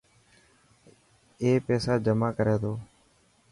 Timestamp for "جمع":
2.05-2.29